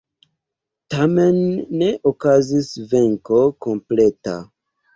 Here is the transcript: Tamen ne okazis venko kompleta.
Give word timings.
Tamen 0.93 1.37
ne 1.83 1.91
okazis 2.13 2.73
venko 2.95 3.45
kompleta. 3.69 4.39